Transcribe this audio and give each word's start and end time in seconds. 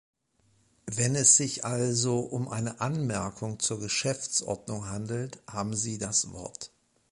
Wenn 0.87 1.13
es 1.13 1.37
sich 1.37 1.63
also 1.63 2.21
um 2.21 2.47
eine 2.49 2.81
Anmerkung 2.81 3.59
zur 3.59 3.79
Geschäftsordnung 3.79 4.87
handelt, 4.89 5.43
haben 5.47 5.75
Sie 5.75 5.99
das 5.99 6.31
Wort. 6.31 6.71